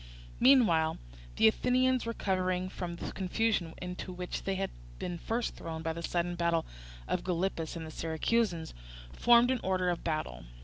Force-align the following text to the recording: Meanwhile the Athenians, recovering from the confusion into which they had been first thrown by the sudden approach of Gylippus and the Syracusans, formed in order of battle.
Meanwhile 0.39 0.97
the 1.35 1.47
Athenians, 1.47 2.07
recovering 2.07 2.69
from 2.69 2.95
the 2.95 3.11
confusion 3.11 3.75
into 3.79 4.11
which 4.11 4.45
they 4.45 4.55
had 4.55 4.71
been 4.97 5.19
first 5.19 5.53
thrown 5.55 5.83
by 5.83 5.93
the 5.93 6.01
sudden 6.01 6.31
approach 6.33 6.65
of 7.07 7.23
Gylippus 7.23 7.75
and 7.75 7.85
the 7.85 7.91
Syracusans, 7.91 8.73
formed 9.13 9.51
in 9.51 9.59
order 9.61 9.91
of 9.91 10.03
battle. 10.03 10.45